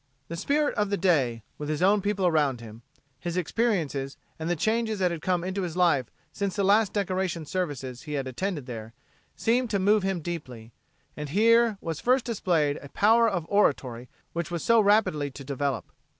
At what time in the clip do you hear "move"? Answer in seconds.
9.77-10.01